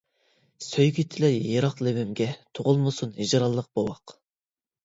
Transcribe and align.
سۆيگۈ 0.67 1.03
تىلەي 1.15 1.37
يېرىق 1.49 1.83
لېۋىمگە، 1.87 2.27
تۇغۇلمىسۇن 2.59 3.15
ھىجرانلىق 3.21 3.69
بوۋاق. 3.81 4.19